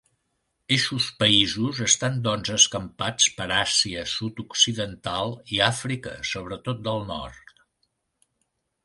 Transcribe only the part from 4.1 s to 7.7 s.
sud-occidental i Àfrica sobretot del nord.